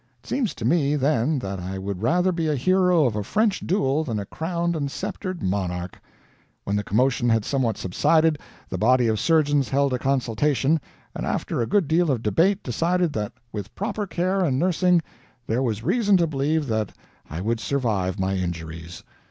It 0.23 0.27
seems 0.27 0.55
to 0.55 0.65
me 0.65 0.95
then 0.95 1.37
that 1.37 1.59
I 1.59 1.77
would 1.77 2.01
rather 2.01 2.31
be 2.31 2.47
a 2.47 2.55
hero 2.55 3.05
of 3.05 3.15
a 3.15 3.21
French 3.23 3.59
duel 3.59 4.03
than 4.03 4.17
a 4.17 4.25
crowned 4.25 4.75
and 4.75 4.89
sceptered 4.89 5.43
monarch. 5.43 6.01
When 6.63 6.75
the 6.75 6.83
commotion 6.83 7.29
had 7.29 7.45
somewhat 7.45 7.77
subsided, 7.77 8.39
the 8.67 8.79
body 8.79 9.05
of 9.05 9.19
surgeons 9.19 9.69
held 9.69 9.93
a 9.93 9.99
consultation, 9.99 10.81
and 11.13 11.23
after 11.23 11.61
a 11.61 11.67
good 11.67 11.87
deal 11.87 12.09
of 12.09 12.23
debate 12.23 12.63
decided 12.63 13.13
that 13.13 13.33
with 13.51 13.75
proper 13.75 14.07
care 14.07 14.43
and 14.43 14.57
nursing 14.57 15.03
there 15.45 15.61
was 15.61 15.83
reason 15.83 16.17
to 16.17 16.25
believe 16.25 16.65
that 16.65 16.93
I 17.29 17.39
would 17.39 17.59
survive 17.59 18.19
my 18.19 18.33
injuries. 18.37 19.03